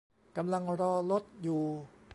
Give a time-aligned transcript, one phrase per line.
[0.37, 1.61] กำลังรอรถอยู่